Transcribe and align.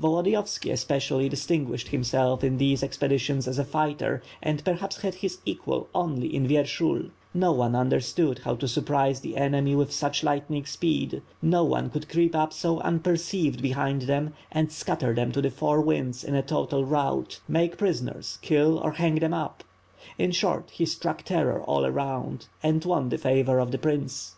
Volodiyovski, 0.00 0.72
especially, 0.72 1.28
distinguished 1.28 1.86
himself 1.86 2.42
in 2.42 2.56
these 2.58 2.82
ex 2.82 2.96
peditions 2.98 3.46
as 3.46 3.56
a 3.56 3.64
fighter, 3.64 4.20
and 4.42 4.64
perhaps 4.64 4.96
had 5.00 5.14
his 5.14 5.38
equal 5.44 5.88
only 5.94 6.34
in 6.34 6.48
Vyershul, 6.48 7.12
No 7.32 7.52
one 7.52 7.76
understood 7.76 8.40
how 8.40 8.56
to 8.56 8.66
surprise 8.66 9.20
the 9.20 9.36
enemy 9.36 9.76
with 9.76 9.92
such 9.92 10.24
lightning 10.24 10.66
speed, 10.66 11.22
no 11.40 11.62
one 11.62 11.88
could 11.88 12.08
creep 12.08 12.34
up 12.34 12.52
so 12.52 12.80
unperceived 12.80 13.62
behind 13.62 14.02
them 14.02 14.34
and 14.50 14.72
scatter 14.72 15.14
them 15.14 15.30
to 15.30 15.40
the 15.40 15.50
four 15.50 15.80
winds 15.80 16.24
in 16.24 16.34
a 16.34 16.42
total 16.42 16.84
rout, 16.84 17.38
make 17.46 17.78
prisoners, 17.78 18.38
kill 18.42 18.78
or 18.80 18.90
hang 18.90 19.14
them 19.14 19.32
up; 19.32 19.62
in 20.18 20.32
short, 20.32 20.68
he 20.72 20.84
struck 20.84 21.22
terror 21.22 21.62
all 21.62 21.86
around 21.86 22.46
and 22.60 22.84
won 22.84 23.08
the 23.08 23.18
favor 23.18 23.60
of 23.60 23.70
the 23.70 23.78
prince. 23.78 24.34